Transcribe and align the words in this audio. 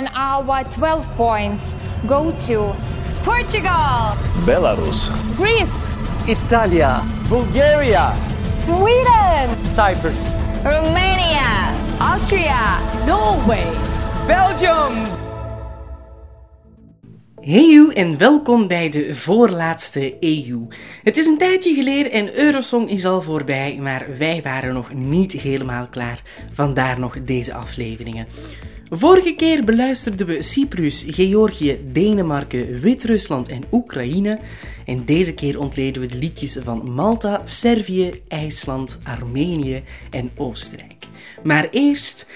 and 0.00 0.08
our 0.14 0.64
12 0.64 1.06
points 1.14 1.74
go 2.06 2.32
to 2.46 2.74
Portugal, 3.22 4.16
Belarus, 4.48 4.98
Greece, 5.36 5.68
Italia, 6.26 7.02
Bulgaria, 7.28 8.16
Sweden, 8.46 9.62
Cyprus, 9.62 10.30
Romania, 10.64 11.76
Austria, 12.00 12.80
Norway, 13.06 13.68
Belgium. 14.26 15.29
Hey 17.40 17.70
you 17.70 17.92
en 17.92 18.18
welkom 18.18 18.68
bij 18.68 18.88
de 18.88 19.14
voorlaatste 19.14 20.16
EU. 20.20 20.66
Het 21.02 21.16
is 21.16 21.26
een 21.26 21.38
tijdje 21.38 21.74
geleden 21.74 22.12
en 22.12 22.38
Eurosong 22.38 22.90
is 22.90 23.04
al 23.04 23.22
voorbij, 23.22 23.78
maar 23.80 24.06
wij 24.18 24.42
waren 24.42 24.74
nog 24.74 24.92
niet 24.94 25.32
helemaal 25.32 25.88
klaar. 25.88 26.22
Vandaar 26.48 26.98
nog 26.98 27.24
deze 27.24 27.54
afleveringen. 27.54 28.26
Vorige 28.90 29.34
keer 29.34 29.64
beluisterden 29.64 30.26
we 30.26 30.42
Cyprus, 30.42 31.04
Georgië, 31.08 31.78
Denemarken, 31.92 32.80
Wit-Rusland 32.80 33.48
en 33.48 33.62
Oekraïne. 33.72 34.38
En 34.84 35.04
deze 35.04 35.34
keer 35.34 35.58
ontleden 35.58 36.02
we 36.02 36.08
de 36.08 36.18
liedjes 36.18 36.58
van 36.62 36.92
Malta, 36.92 37.40
Servië, 37.44 38.10
IJsland, 38.28 38.98
Armenië 39.02 39.82
en 40.10 40.30
Oostenrijk. 40.36 41.06
Maar 41.42 41.68
eerst. 41.70 42.26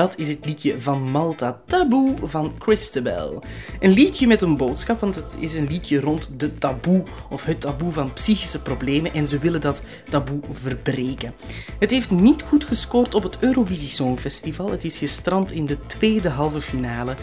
Dat 0.00 0.18
is 0.18 0.28
het 0.28 0.46
liedje 0.46 0.80
van 0.80 1.10
Malta, 1.10 1.60
Taboe 1.66 2.14
van 2.24 2.54
Christabel. 2.58 3.42
Een 3.80 3.90
liedje 3.90 4.26
met 4.26 4.40
een 4.40 4.56
boodschap, 4.56 5.00
want 5.00 5.14
het 5.14 5.36
is 5.38 5.54
een 5.54 5.66
liedje 5.66 6.00
rond 6.00 6.40
de 6.40 6.54
taboe 6.54 7.02
of 7.30 7.44
het 7.44 7.60
taboe 7.60 7.92
van 7.92 8.12
psychische 8.12 8.62
problemen 8.62 9.12
en 9.12 9.26
ze 9.26 9.38
willen 9.38 9.60
dat 9.60 9.82
taboe 10.08 10.40
verbreken. 10.52 11.34
Het 11.78 11.90
heeft 11.90 12.10
niet 12.10 12.42
goed 12.42 12.64
gescoord 12.64 13.14
op 13.14 13.22
het 13.22 13.38
Eurovisie 13.40 13.88
Songfestival. 13.88 14.70
Het 14.70 14.84
is 14.84 14.98
gestrand 14.98 15.52
in 15.52 15.66
de 15.66 15.86
tweede 15.86 16.28
halve 16.28 16.60
finale 16.60 17.14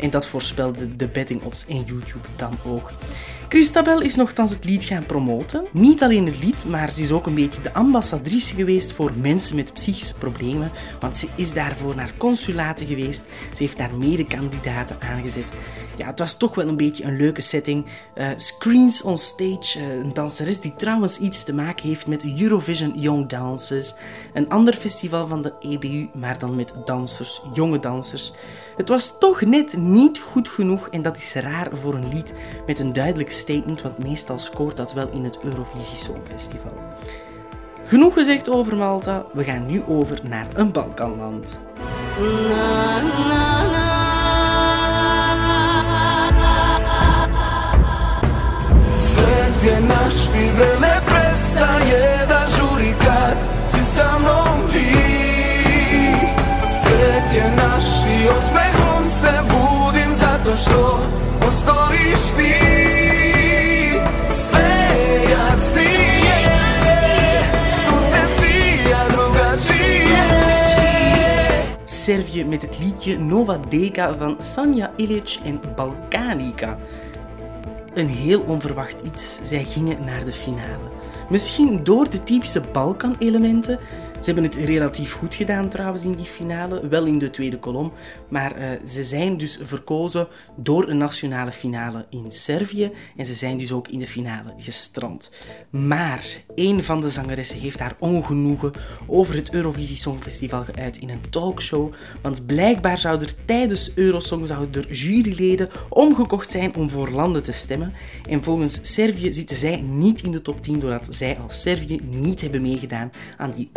en 0.00 0.10
dat 0.10 0.26
voorspelde 0.26 0.96
de 0.96 1.06
betting 1.06 1.42
odds 1.42 1.66
en 1.66 1.82
YouTube 1.82 2.28
dan 2.36 2.52
ook. 2.66 2.90
Christabel 3.48 4.00
is 4.00 4.16
nogthans 4.16 4.50
het 4.50 4.64
lied 4.64 4.84
gaan 4.84 5.06
promoten. 5.06 5.64
Niet 5.72 6.02
alleen 6.02 6.26
het 6.26 6.44
lied, 6.44 6.64
maar 6.64 6.92
ze 6.92 7.02
is 7.02 7.12
ook 7.12 7.26
een 7.26 7.34
beetje 7.34 7.62
de 7.62 7.72
ambassadrice 7.72 8.54
geweest 8.54 8.92
voor 8.92 9.12
mensen 9.16 9.56
met 9.56 9.72
psychische 9.72 10.14
problemen. 10.14 10.70
Want 11.00 11.16
ze 11.16 11.28
is 11.34 11.52
daarvoor 11.52 11.94
naar 11.96 12.12
consulaten 12.16 12.86
geweest. 12.86 13.24
Ze 13.54 13.62
heeft 13.62 13.76
daar 13.76 13.94
medekandidaten 13.94 15.00
aangezet. 15.00 15.52
Ja, 15.96 16.06
het 16.06 16.18
was 16.18 16.36
toch 16.36 16.54
wel 16.54 16.68
een 16.68 16.76
beetje 16.76 17.04
een 17.04 17.16
leuke 17.16 17.40
setting. 17.40 17.86
Eh, 18.14 18.28
screens 18.36 19.02
on 19.02 19.18
stage, 19.18 19.78
eh, 19.78 19.94
een 19.94 20.12
danseres 20.12 20.60
die 20.60 20.74
trouwens 20.76 21.18
iets 21.18 21.44
te 21.44 21.54
maken 21.54 21.88
heeft 21.88 22.06
met 22.06 22.40
Eurovision 22.40 22.92
Young 22.94 23.28
Dances. 23.28 23.94
Een 24.32 24.48
ander 24.48 24.74
festival 24.74 25.26
van 25.26 25.42
de 25.42 25.52
EBU, 25.60 26.08
maar 26.14 26.38
dan 26.38 26.56
met 26.56 26.74
dansers, 26.84 27.42
jonge 27.54 27.78
dansers. 27.78 28.32
Het 28.76 28.88
was 28.88 29.18
toch 29.18 29.40
net 29.40 29.76
niet 29.76 30.18
goed 30.18 30.48
genoeg 30.48 30.88
en 30.88 31.02
dat 31.02 31.16
is 31.16 31.34
raar 31.34 31.68
voor 31.72 31.94
een 31.94 32.08
lied 32.08 32.34
met 32.66 32.78
een 32.78 32.92
duidelijk 32.92 33.30
statement, 33.30 33.82
want 33.82 33.98
meestal 33.98 34.38
scoort 34.38 34.76
dat 34.76 34.92
wel 34.92 35.08
in 35.08 35.24
het 35.24 35.38
Eurovisie 35.42 35.98
Songfestival. 35.98 36.72
Genoeg 37.86 38.14
gezegd 38.14 38.50
over 38.50 38.76
Malta, 38.76 39.24
we 39.32 39.44
gaan 39.44 39.66
nu 39.66 39.82
over 39.88 40.20
naar 40.28 40.46
een 40.54 40.72
Balkanland. 40.72 41.60
Svet 42.16 43.43
se 59.24 59.40
budim 59.42 60.14
zato 60.14 60.56
što 60.56 61.00
Servië 71.86 72.44
met 72.44 72.62
het 72.62 72.78
liedje 72.80 73.18
Nova 73.18 73.56
Deka 73.70 74.12
van 74.18 74.36
Sanja 74.40 74.90
Ilic 74.96 75.38
en 75.44 75.60
Balkanica. 75.76 76.78
Een 77.94 78.08
heel 78.08 78.40
onverwacht 78.40 78.96
iets. 79.04 79.38
Zij 79.42 79.64
gingen 79.64 80.04
naar 80.04 80.24
de 80.24 80.32
finale. 80.32 80.90
Misschien 81.30 81.84
door 81.84 82.10
de 82.10 82.22
typische 82.22 82.62
Balkan-elementen. 82.72 83.78
Ze 84.24 84.32
hebben 84.32 84.50
het 84.50 84.68
relatief 84.68 85.12
goed 85.12 85.34
gedaan 85.34 85.68
trouwens 85.68 86.02
in 86.02 86.12
die 86.12 86.24
finale, 86.24 86.88
wel 86.88 87.04
in 87.04 87.18
de 87.18 87.30
tweede 87.30 87.58
kolom. 87.58 87.92
Maar 88.28 88.56
eh, 88.56 88.86
ze 88.86 89.04
zijn 89.04 89.36
dus 89.36 89.58
verkozen 89.62 90.28
door 90.56 90.88
een 90.88 90.96
nationale 90.96 91.52
finale 91.52 92.06
in 92.10 92.30
Servië. 92.30 92.90
En 93.16 93.26
ze 93.26 93.34
zijn 93.34 93.58
dus 93.58 93.72
ook 93.72 93.88
in 93.88 93.98
de 93.98 94.06
finale 94.06 94.54
gestrand. 94.58 95.30
Maar 95.70 96.24
een 96.54 96.82
van 96.82 97.00
de 97.00 97.10
zangeressen 97.10 97.58
heeft 97.58 97.78
haar 97.78 97.94
ongenoegen 97.98 98.72
over 99.06 99.34
het 99.34 99.52
Eurovisie 99.52 99.96
Songfestival 99.96 100.64
geuit 100.64 100.98
in 100.98 101.10
een 101.10 101.30
talkshow. 101.30 101.92
Want 102.22 102.46
blijkbaar 102.46 102.98
zou 102.98 103.20
er 103.20 103.44
tijdens 103.44 103.92
Eurosong 103.94 104.48
er 104.48 104.92
juryleden 104.92 105.68
omgekocht 105.88 106.50
zijn 106.50 106.74
om 106.74 106.90
voor 106.90 107.10
landen 107.10 107.42
te 107.42 107.52
stemmen. 107.52 107.92
En 108.28 108.42
volgens 108.42 108.78
Servië 108.82 109.32
zitten 109.32 109.56
zij 109.56 109.80
niet 109.80 110.22
in 110.22 110.30
de 110.30 110.42
top 110.42 110.62
10 110.62 110.78
doordat 110.78 111.06
zij 111.10 111.38
als 111.38 111.60
Servië 111.60 112.00
niet 112.10 112.40
hebben 112.40 112.62
meegedaan 112.62 113.12
aan 113.36 113.50
die 113.50 113.70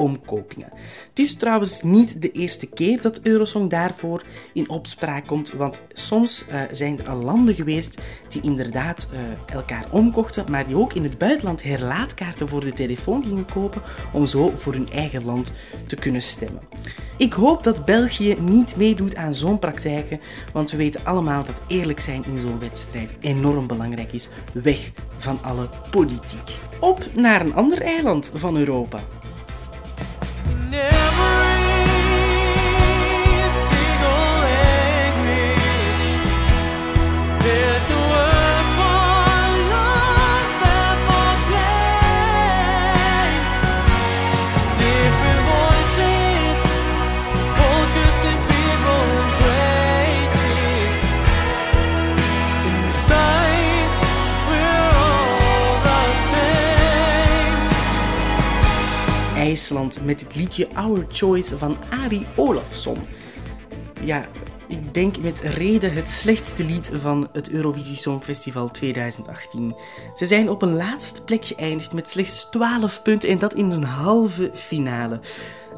Het 1.10 1.20
is 1.20 1.36
trouwens 1.36 1.82
niet 1.82 2.22
de 2.22 2.32
eerste 2.32 2.68
keer 2.68 3.02
dat 3.02 3.20
Eurosong 3.22 3.70
daarvoor 3.70 4.24
in 4.54 4.70
opspraak 4.70 5.28
komt, 5.28 5.52
want 5.52 5.82
soms 5.94 6.48
eh, 6.48 6.62
zijn 6.72 7.06
er 7.06 7.16
landen 7.16 7.56
geweest 7.56 8.02
die 8.30 8.42
inderdaad 8.42 9.08
eh, 9.12 9.56
elkaar 9.56 9.86
omkochten, 9.92 10.46
maar 10.52 10.68
die 10.68 10.78
ook 10.78 10.94
in 10.94 11.04
het 11.04 11.18
buitenland 11.18 11.64
herlaatkaarten 11.64 12.50
voor 12.50 12.62
de 12.62 12.74
telefoon 12.74 13.24
gingen 13.24 13.46
kopen 13.46 13.82
om 14.14 14.26
zo 14.26 14.52
voor 14.56 14.74
hun 14.74 14.90
eigen 14.90 15.26
land 15.26 15.52
te 15.88 15.96
kunnen 15.96 16.22
stemmen. 16.22 16.62
Ik 17.18 17.34
hoop 17.34 17.64
dat 17.64 17.86
België 17.86 18.36
niet 18.40 18.76
meedoet 18.76 19.16
aan 19.16 19.36
zo'n 19.36 19.60
praktijken, 19.60 20.20
want 20.54 20.72
we 20.72 20.78
weten 20.78 21.06
allemaal 21.06 21.44
dat 21.44 21.62
eerlijk 21.68 22.00
zijn 22.00 22.26
in 22.26 22.40
zo'n 22.40 22.60
wedstrijd 22.60 23.16
enorm 23.20 23.68
belangrijk 23.68 24.14
is. 24.14 24.30
Weg 24.54 24.92
van 25.18 25.44
alle 25.44 25.70
politiek. 25.92 26.58
Op 26.80 27.06
naar 27.16 27.42
een 27.42 27.54
ander 27.54 27.82
eiland 27.82 28.32
van 28.34 28.58
Europa. 28.58 29.00
IJsland 59.48 60.06
met 60.06 60.20
het 60.20 60.36
liedje 60.36 60.68
Our 60.74 61.06
Choice 61.12 61.58
van 61.58 61.78
Ari 61.90 62.26
Olafsson. 62.36 62.98
Ja, 64.04 64.26
ik 64.68 64.94
denk 64.94 65.22
met 65.22 65.40
reden 65.40 65.94
het 65.94 66.08
slechtste 66.08 66.66
lied 66.66 66.90
van 66.94 67.30
het 67.34 67.50
Eurovisie 67.50 67.96
Songfestival 67.96 68.72
2018. 68.72 69.76
Ze 70.16 70.26
zijn 70.26 70.50
op 70.50 70.62
een 70.62 70.76
laatste 70.76 71.22
plek 71.22 71.46
geëindigd 71.46 71.94
met 71.94 72.10
slechts 72.10 72.50
12 72.50 73.02
punten 73.02 73.30
en 73.30 73.40
dat 73.40 73.54
in 73.54 73.72
een 73.72 73.84
halve 73.84 74.52
finale. 74.54 75.20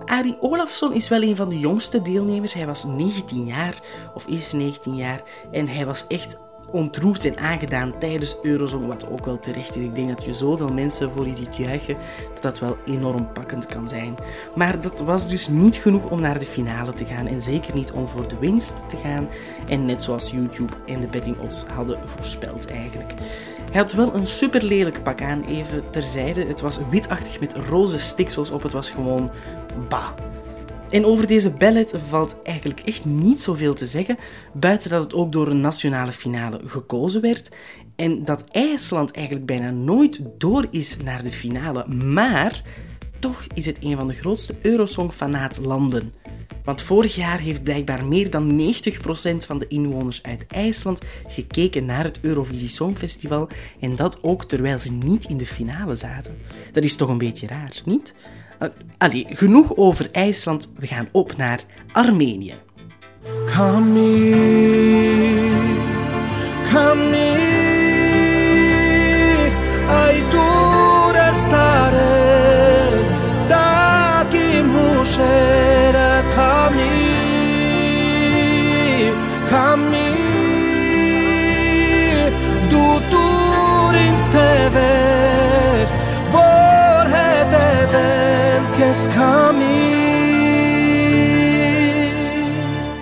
Ari 0.06 0.36
Olafsson 0.40 0.94
is 0.94 1.10
wel 1.10 1.22
een 1.22 1.36
van 1.36 1.50
de 1.50 1.60
jongste 1.60 2.02
deelnemers. 2.02 2.54
Hij 2.54 2.66
was 2.66 2.84
19 2.84 3.46
jaar, 3.46 3.82
of 4.14 4.28
is 4.28 4.52
19 4.52 4.96
jaar, 4.96 5.24
en 5.52 5.68
hij 5.68 5.86
was 5.86 6.06
echt 6.08 6.40
ontroerd 6.72 7.26
en 7.26 7.38
aangedaan 7.38 7.98
tijdens 8.00 8.38
Eurozone, 8.42 8.88
wat 8.88 9.10
ook 9.10 9.26
wel 9.26 9.40
terecht 9.40 9.76
is. 9.76 9.84
Ik 9.84 9.94
denk 9.94 10.08
dat 10.08 10.26
je 10.26 10.34
zoveel 10.34 10.74
mensen 10.74 11.12
voor 11.16 11.28
je 11.28 11.36
ziet 11.36 11.56
juichen, 11.56 11.98
dat 12.34 12.44
dat 12.44 12.60
wel 12.60 12.78
enorm 12.86 13.32
pakkend 13.34 13.66
kan 13.66 13.90
zijn. 13.90 14.16
Maar 14.56 14.82
dat 14.82 15.00
was 15.00 15.30
dus 15.30 15.48
niet 15.48 15.76
genoeg 15.76 16.10
om 16.10 16.22
naar 16.22 16.40
de 16.40 16.46
finale 16.46 16.94
te 16.94 17.06
gaan 17.06 17.28
en 17.28 17.42
zeker 17.42 17.74
niet 17.74 17.92
om 17.92 18.08
voor 18.08 18.28
de 18.28 18.38
winst 18.40 18.90
te 18.90 18.98
gaan. 18.98 19.28
En 19.68 19.86
net 19.86 20.04
zoals 20.04 20.32
YouTube 20.32 20.74
en 20.86 21.00
de 21.00 21.08
betting 21.12 21.40
odds 21.40 21.64
hadden 21.64 22.00
voorspeld 22.08 22.66
eigenlijk. 22.66 23.14
Hij 23.72 23.82
had 23.82 23.94
wel 23.94 24.16
een 24.16 24.28
super 24.28 24.64
lelijk 24.64 25.04
pak 25.04 25.22
aan, 25.22 25.44
even 25.44 25.90
terzijde. 25.90 26.46
Het 26.46 26.62
was 26.62 26.80
witachtig 26.90 27.40
met 27.40 27.54
roze 27.54 28.00
stiksels 28.00 28.52
op. 28.52 28.64
Het 28.64 28.72
was 28.72 28.90
gewoon 28.90 29.32
bah. 29.90 30.10
En 30.90 31.06
over 31.06 31.28
deze 31.28 31.50
ballet 31.52 31.94
valt 32.10 32.42
eigenlijk 32.44 32.80
echt 32.80 33.06
niet 33.06 33.40
zoveel 33.40 33.74
te 33.74 33.86
zeggen, 33.86 34.18
buiten 34.54 34.90
dat 34.90 35.04
het 35.04 35.14
ook 35.14 35.32
door 35.32 35.48
een 35.48 35.62
nationale 35.62 36.12
finale 36.12 36.60
gekozen 36.66 37.22
werd 37.22 37.50
en 37.96 38.24
dat 38.24 38.44
IJsland 38.52 39.12
eigenlijk 39.12 39.46
bijna 39.46 39.70
nooit 39.70 40.20
door 40.38 40.68
is 40.72 40.98
naar 41.04 41.24
de 41.24 41.32
finale. 41.32 41.88
Maar 41.88 42.64
toch 43.20 43.44
is 43.54 43.66
het 43.66 43.78
een 43.80 43.98
van 43.98 44.08
de 44.08 44.14
grootste 44.14 44.56
Eurosong-fanaatlanden. 44.62 46.14
Want 46.64 46.82
vorig 46.82 47.16
jaar 47.16 47.40
heeft 47.40 47.64
blijkbaar 47.64 48.06
meer 48.06 48.30
dan 48.30 48.62
90% 48.62 48.64
van 49.38 49.60
de 49.60 49.68
inwoners 49.68 50.24
uit 50.24 50.48
IJsland 50.48 51.00
gekeken 51.28 51.86
naar 51.86 52.04
het 52.04 52.20
Eurovisie 52.22 52.70
Songfestival 52.70 53.48
en 53.80 53.96
dat 53.96 54.24
ook 54.24 54.44
terwijl 54.44 54.80
ze 54.80 54.92
niet 54.92 55.26
in 55.26 55.38
de 55.38 55.48
finale 55.48 55.96
zaten. 55.96 56.38
Dat 56.72 56.84
is 56.84 56.96
toch 56.96 57.10
een 57.10 57.18
beetje 57.18 57.48
raar, 57.48 57.82
niet? 57.86 58.14
Uh, 58.60 58.70
allee, 58.98 59.26
genoeg 59.30 59.76
over 59.76 60.12
IJsland. 60.12 60.70
We 60.78 60.88
gaan 60.88 61.08
op 61.12 61.38
naar 61.38 61.60
Armenië. 61.92 62.54
Kami, 63.46 64.34
ai 69.88 70.24
tu 70.32 70.49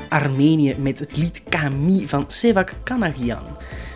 Armenië 0.10 0.76
met 0.80 1.00
het 1.00 1.18
lied 1.18 1.44
Kami 1.50 2.08
van 2.08 2.26
Sevak 2.28 2.74
Kanagian. 2.84 3.44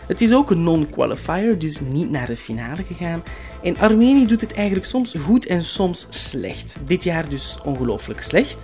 Het 0.07 0.21
is 0.21 0.33
ook 0.33 0.51
een 0.51 0.63
non-qualifier, 0.63 1.59
dus 1.59 1.79
niet 1.79 2.09
naar 2.09 2.27
de 2.27 2.37
finale 2.37 2.83
gegaan. 2.83 3.23
En 3.63 3.77
Armenië 3.77 4.25
doet 4.25 4.41
het 4.41 4.53
eigenlijk 4.53 4.85
soms 4.85 5.15
goed 5.19 5.45
en 5.45 5.63
soms 5.63 6.07
slecht. 6.09 6.75
Dit 6.85 7.03
jaar 7.03 7.29
dus 7.29 7.57
ongelooflijk 7.63 8.21
slecht. 8.21 8.63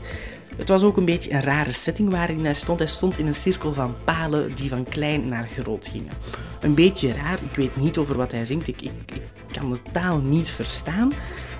Het 0.55 0.69
was 0.69 0.83
ook 0.83 0.97
een 0.97 1.05
beetje 1.05 1.31
een 1.31 1.41
rare 1.41 1.73
setting 1.73 2.09
waarin 2.09 2.45
hij 2.45 2.53
stond. 2.53 2.79
Hij 2.79 2.87
stond 2.87 3.17
in 3.17 3.27
een 3.27 3.35
cirkel 3.35 3.73
van 3.73 3.95
palen 4.03 4.55
die 4.55 4.69
van 4.69 4.83
klein 4.83 5.27
naar 5.27 5.47
groot 5.59 5.87
gingen. 5.87 6.13
Een 6.61 6.73
beetje 6.73 7.13
raar, 7.13 7.39
ik 7.49 7.55
weet 7.55 7.75
niet 7.75 7.97
over 7.97 8.15
wat 8.15 8.31
hij 8.31 8.45
zingt, 8.45 8.67
ik, 8.67 8.81
ik, 8.81 8.91
ik 9.13 9.21
kan 9.59 9.71
de 9.71 9.77
taal 9.91 10.19
niet 10.19 10.49
verstaan. 10.49 11.13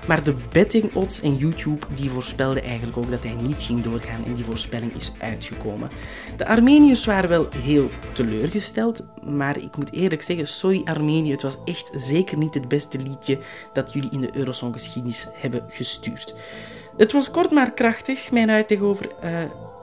Maar 0.08 0.24
de 0.24 0.34
betting 0.52 0.94
odds 0.94 1.20
en 1.20 1.36
YouTube 1.36 1.86
die 1.94 2.10
voorspelden 2.10 2.62
eigenlijk 2.62 2.96
ook 2.96 3.10
dat 3.10 3.22
hij 3.22 3.34
niet 3.42 3.62
ging 3.62 3.80
doorgaan 3.82 4.24
en 4.24 4.34
die 4.34 4.44
voorspelling 4.44 4.92
is 4.94 5.12
uitgekomen. 5.18 5.90
De 6.36 6.46
Armeniërs 6.46 7.04
waren 7.04 7.28
wel 7.28 7.48
heel 7.56 7.90
teleurgesteld, 8.12 9.04
maar 9.22 9.58
ik 9.58 9.76
moet 9.76 9.92
eerlijk 9.92 10.22
zeggen, 10.22 10.48
sorry 10.48 10.80
Armenië, 10.84 11.30
het 11.30 11.42
was 11.42 11.56
echt 11.64 11.90
zeker 11.94 12.38
niet 12.38 12.54
het 12.54 12.68
beste 12.68 12.98
liedje 12.98 13.38
dat 13.72 13.92
jullie 13.92 14.10
in 14.10 14.20
de 14.20 14.36
Eurosonggeschiedenis 14.36 15.26
hebben 15.32 15.64
gestuurd. 15.68 16.34
Het 16.96 17.12
was 17.12 17.30
kort 17.30 17.50
maar 17.50 17.72
krachtig, 17.72 18.30
mijn 18.30 18.50
uitleg 18.50 18.80
over 18.80 19.08
eh, 19.20 19.32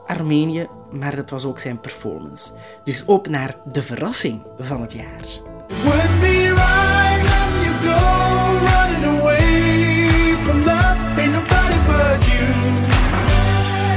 Armenië, 0.06 0.66
maar 0.90 1.16
dat 1.16 1.30
was 1.30 1.44
ook 1.44 1.60
zijn 1.60 1.80
performance. 1.80 2.50
Dus 2.84 3.04
op 3.04 3.28
naar 3.28 3.56
de 3.72 3.82
verrassing 3.82 4.42
van 4.58 4.80
het 4.80 4.92
jaar. 4.92 5.24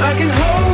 I 0.01 0.13
can 0.17 0.29
hold 0.29 0.68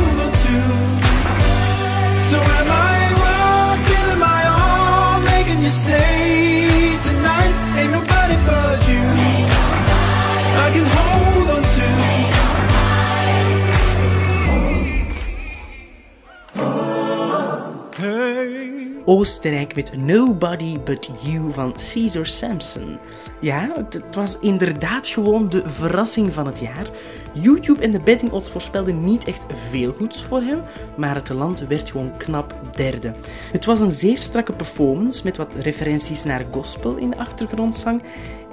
Oostenrijk 19.08 19.74
met 19.74 19.96
Nobody 20.02 20.78
But 20.84 21.10
You 21.20 21.50
van 21.50 21.74
Caesar 21.92 22.26
Sampson. 22.26 22.98
Ja, 23.40 23.72
het, 23.90 24.04
was 24.14 24.38
inderdaad 24.38 25.06
gewoon 25.06 25.48
de 25.48 25.62
verrassing 25.66 26.34
van 26.34 26.46
het 26.46 26.60
jaar. 26.60 26.90
YouTube 27.32 27.82
en 27.82 27.90
de 27.90 28.00
betting 28.04 28.32
odds 28.32 28.50
voorspelden 28.50 29.04
niet 29.04 29.24
echt 29.24 29.44
veel 29.70 29.92
goeds 29.92 30.22
voor 30.22 30.40
hem, 30.40 30.62
maar 30.96 31.14
het 31.14 31.28
land 31.28 31.60
werd 31.60 31.90
gewoon 31.90 32.16
knap 32.16 32.54
derde. 32.76 33.14
Het 33.52 33.64
was 33.64 33.80
een 33.80 33.90
zeer 33.90 34.18
strakke 34.18 34.52
performance 34.52 35.24
met 35.24 35.36
wat 35.36 35.54
referenties 35.54 36.24
naar 36.24 36.46
gospel 36.50 36.96
in 36.96 37.10
de 37.10 37.18
achtergrondzang. 37.18 38.02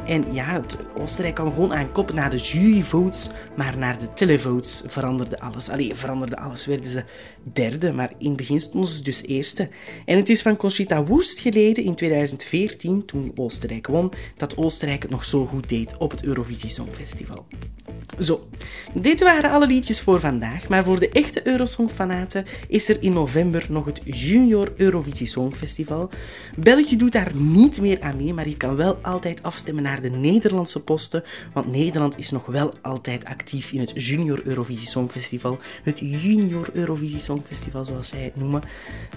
En 0.06 0.34
ja, 0.34 0.62
Oostenrijk 0.98 1.36
kwam 1.36 1.54
gewoon 1.54 1.74
aan 1.74 1.92
kop 1.92 2.14
na 2.14 2.30
de 2.30 2.38
juryvotes, 2.38 3.30
maar 3.56 3.78
naar 3.78 4.00
de 4.00 4.14
televotes 4.14 4.82
veranderde 4.86 5.40
alles. 5.40 5.70
Allee, 5.70 5.96
veranderde 5.96 6.38
alles, 6.38 6.66
werden 6.66 6.86
ze 6.86 7.04
derde, 7.54 7.92
maar 7.92 8.14
in 8.18 8.28
het 8.28 8.38
begin 8.38 8.60
stonden 8.60 8.90
ze 8.90 9.02
dus 9.02 9.24
eerste. 9.24 9.70
En 10.06 10.18
het 10.18 10.30
is 10.30 10.42
van 10.42 10.56
Conchita 10.56 11.04
Wurst 11.04 11.40
geleden 11.40 11.84
in 11.84 11.96
2014, 11.96 13.06
toen 13.06 13.32
Oostenrijk 13.36 13.88
won, 13.88 14.12
dat 14.36 14.58
Oostenrijk 14.58 15.02
het 15.02 15.12
nog 15.12 15.26
zo 15.26 15.46
goed 15.46 15.70
deed 15.70 15.98
op 15.98 16.12
het 16.12 16.24
Eurovisie 16.24 16.70
Songfestival. 16.70 17.46
Zo, 18.20 18.48
dit 18.94 19.22
waren 19.22 19.52
alle 19.52 19.68
liedjes 19.68 20.02
voor 20.02 20.20
vandaag, 20.20 20.68
maar 20.68 20.84
voor 20.84 21.00
de 21.00 21.10
echte 21.10 21.48
Eurosong-fanaten 21.48 22.46
is 22.68 22.90
er 22.90 23.02
in 23.02 23.14
november 23.14 23.66
nog 23.70 23.86
het 23.86 24.02
Junior 24.04 24.72
Eurovisie 24.76 25.28
Songfestival. 25.28 26.10
België 26.56 26.98
doet 26.98 27.12
daar 27.12 27.32
niet 27.36 27.82
meer 27.82 28.02
aan 28.02 28.18
mee, 28.18 28.34
maar 28.34 28.50
je 28.50 28.58
kan 28.58 28.76
wel 28.76 28.98
altijd 29.02 29.44
afstemmen 29.44 29.84
naar 29.84 30.02
de 30.02 30.10
Nederlandse 30.10 30.80
posten, 30.80 31.24
want 31.54 31.72
Nederland 31.72 32.18
is 32.18 32.32
nog 32.32 32.46
wel 32.46 32.74
altijd 32.82 33.26
actief 33.26 33.72
in 33.72 33.80
het 33.80 33.92
Junior 33.96 34.42
Eurovisie 34.44 34.88
Songfestival, 34.88 35.60
het 35.84 36.00
Junior 36.00 36.70
Eurovisie 36.74 37.20
Songfestival 37.20 37.86
zoals 37.86 38.08
zij 38.08 38.24
het 38.24 38.36
noemen. 38.36 38.62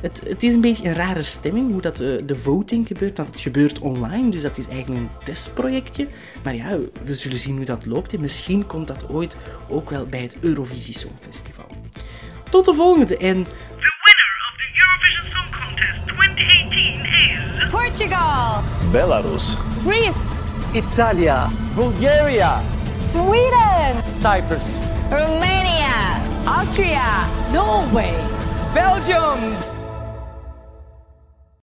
Het, 0.00 0.22
het 0.28 0.42
is 0.42 0.54
een 0.54 0.60
beetje 0.60 0.88
een 0.88 0.94
rare 0.94 1.22
stemming 1.22 1.72
hoe 1.72 1.80
dat 1.80 1.96
de, 1.96 2.22
de 2.26 2.36
voting 2.36 2.86
gebeurt, 2.86 3.16
want 3.16 3.28
het 3.28 3.40
gebeurt 3.40 3.78
online, 3.78 4.28
dus 4.28 4.42
dat 4.42 4.58
is 4.58 4.68
eigenlijk 4.68 5.00
een 5.00 5.24
testprojectje. 5.24 6.08
Maar 6.44 6.54
ja, 6.54 6.78
we 7.04 7.14
zullen 7.14 7.38
zien 7.38 7.56
hoe 7.56 7.64
dat 7.64 7.86
loopt 7.86 8.12
en 8.12 8.20
misschien 8.20 8.66
komt 8.76 8.88
dat 8.88 9.08
ooit 9.08 9.36
ook 9.68 9.90
wel 9.90 10.06
bij 10.06 10.20
het 10.20 10.36
Eurovisie 10.40 10.98
Songfestival. 10.98 11.66
Tot 12.50 12.64
de 12.64 12.74
volgende 12.74 13.16
en 13.16 13.42
The 13.42 13.50
winner 14.04 14.32
of 14.48 14.54
the 14.56 14.68
Eurovision 14.82 15.24
Song 15.32 15.50
Contest 15.60 16.06
2018 16.06 17.04
is. 17.04 17.68
Portugal, 17.70 18.62
Belarus. 18.90 19.56
Greece, 19.84 20.18
Italia. 20.72 21.48
Bulgaria. 21.74 22.62
Sweden, 22.92 23.94
Cyprus. 24.20 24.64
Romania, 25.10 26.20
Austria, 26.44 27.26
Norway, 27.52 28.14
Belgium, 28.74 29.38